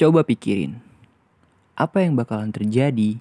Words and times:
Coba 0.00 0.24
pikirin, 0.24 0.80
apa 1.76 2.00
yang 2.00 2.16
bakalan 2.16 2.48
terjadi 2.48 3.20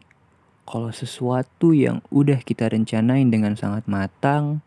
kalau 0.64 0.96
sesuatu 0.96 1.76
yang 1.76 2.00
udah 2.08 2.40
kita 2.40 2.72
rencanain 2.72 3.28
dengan 3.28 3.60
sangat 3.60 3.84
matang, 3.84 4.64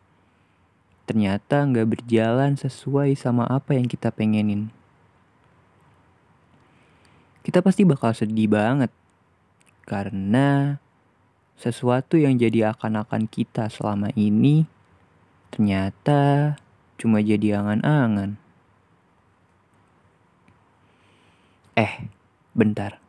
ternyata 1.09 1.65
nggak 1.65 1.89
berjalan 1.89 2.61
sesuai 2.61 3.17
sama 3.17 3.49
apa 3.49 3.81
yang 3.81 3.89
kita 3.89 4.13
pengenin. 4.13 4.69
Kita 7.49 7.65
pasti 7.65 7.89
bakal 7.89 8.13
sedih 8.13 8.53
banget, 8.53 8.93
karena 9.89 10.77
sesuatu 11.57 12.21
yang 12.21 12.37
jadi 12.37 12.77
akan-akan 12.77 13.25
kita 13.25 13.73
selama 13.73 14.13
ini 14.21 14.69
ternyata 15.49 16.61
cuma 17.01 17.25
jadi 17.25 17.57
angan-angan. 17.57 18.42
Eh, 21.73 22.05
bentar. 22.53 23.01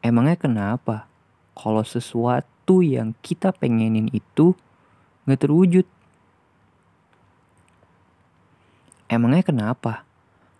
Emangnya 0.00 0.40
kenapa 0.40 1.04
kalau 1.52 1.84
sesuatu 1.84 2.80
yang 2.80 3.12
kita 3.20 3.52
pengenin 3.52 4.08
itu 4.16 4.56
gak 5.28 5.44
terwujud? 5.44 5.84
Emangnya 9.12 9.44
kenapa 9.44 10.08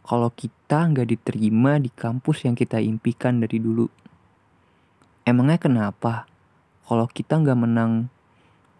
kalau 0.04 0.28
kita 0.28 0.92
gak 0.92 1.08
diterima 1.08 1.80
di 1.80 1.88
kampus 1.88 2.44
yang 2.44 2.52
kita 2.52 2.84
impikan 2.84 3.40
dari 3.40 3.56
dulu? 3.56 3.88
Emangnya 5.24 5.56
kenapa 5.56 6.28
kalau 6.84 7.08
kita 7.08 7.40
gak 7.40 7.56
menang 7.56 8.12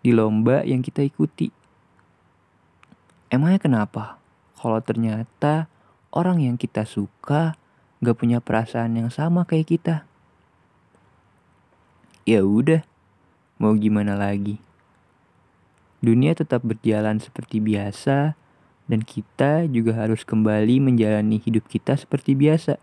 di 0.04 0.12
lomba 0.12 0.60
yang 0.60 0.84
kita 0.84 1.00
ikuti? 1.00 1.48
Emangnya 3.32 3.56
kenapa 3.56 4.20
kalau 4.60 4.76
ternyata 4.84 5.72
orang 6.12 6.44
yang 6.44 6.60
kita 6.60 6.84
suka 6.84 7.56
gak 8.02 8.18
punya 8.18 8.42
perasaan 8.42 8.98
yang 8.98 9.08
sama 9.14 9.46
kayak 9.46 9.78
kita. 9.78 9.96
Ya 12.26 12.42
udah, 12.42 12.82
mau 13.62 13.78
gimana 13.78 14.18
lagi? 14.18 14.58
Dunia 16.02 16.34
tetap 16.34 16.66
berjalan 16.66 17.22
seperti 17.22 17.62
biasa 17.62 18.34
dan 18.90 19.00
kita 19.06 19.70
juga 19.70 19.94
harus 19.94 20.26
kembali 20.26 20.82
menjalani 20.82 21.38
hidup 21.38 21.70
kita 21.70 21.94
seperti 21.94 22.34
biasa. 22.34 22.74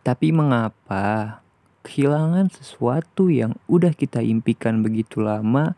Tapi 0.00 0.32
mengapa 0.32 1.44
kehilangan 1.84 2.48
sesuatu 2.48 3.28
yang 3.28 3.60
udah 3.68 3.92
kita 3.92 4.24
impikan 4.24 4.80
begitu 4.80 5.20
lama 5.20 5.76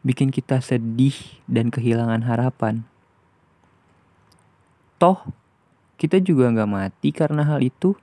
bikin 0.00 0.32
kita 0.32 0.64
sedih 0.64 1.12
dan 1.44 1.68
kehilangan 1.68 2.24
harapan? 2.24 2.88
Toh, 5.00 5.16
kita 5.96 6.20
juga 6.20 6.52
nggak 6.52 6.68
mati 6.68 7.08
karena 7.08 7.40
hal 7.48 7.64
itu. 7.64 7.96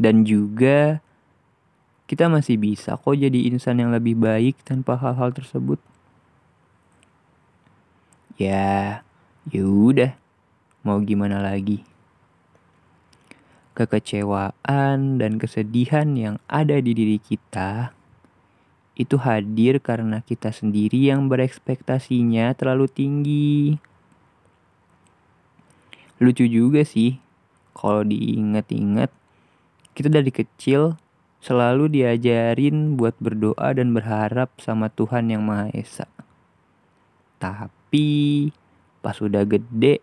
Dan 0.00 0.24
juga 0.24 1.04
kita 2.08 2.32
masih 2.32 2.56
bisa 2.56 2.96
kok 2.96 3.12
jadi 3.12 3.52
insan 3.52 3.84
yang 3.84 3.92
lebih 3.92 4.16
baik 4.16 4.64
tanpa 4.64 4.96
hal-hal 4.96 5.28
tersebut. 5.28 5.76
Ya, 8.40 9.04
yaudah. 9.52 10.16
Mau 10.80 10.96
gimana 11.04 11.36
lagi? 11.36 11.84
Kekecewaan 13.76 15.20
dan 15.20 15.36
kesedihan 15.36 16.08
yang 16.16 16.40
ada 16.48 16.80
di 16.80 16.96
diri 16.96 17.20
kita 17.20 17.92
itu 18.92 19.16
hadir 19.16 19.80
karena 19.80 20.20
kita 20.20 20.52
sendiri 20.52 21.08
yang 21.08 21.26
berekspektasinya 21.32 22.52
terlalu 22.52 22.86
tinggi. 22.92 23.80
Lucu 26.20 26.44
juga 26.44 26.84
sih, 26.84 27.18
kalau 27.72 28.04
diinget-inget, 28.04 29.10
kita 29.96 30.08
dari 30.12 30.30
kecil 30.30 31.00
selalu 31.42 31.90
diajarin 31.90 32.94
buat 32.94 33.18
berdoa 33.18 33.74
dan 33.74 33.90
berharap 33.90 34.54
sama 34.62 34.86
Tuhan 34.92 35.32
Yang 35.32 35.42
Maha 35.42 35.66
Esa. 35.74 36.08
Tapi 37.42 38.08
pas 39.02 39.18
udah 39.18 39.42
gede, 39.42 39.98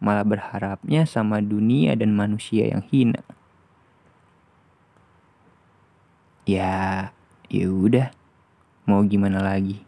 malah 0.00 0.24
berharapnya 0.24 1.04
sama 1.04 1.44
dunia 1.44 1.92
dan 1.92 2.16
manusia 2.16 2.72
yang 2.72 2.80
hina. 2.88 3.20
Ya, 6.48 7.12
ya 7.48 7.68
udah. 7.68 8.08
Mau 8.84 9.00
gimana 9.08 9.40
lagi 9.40 9.80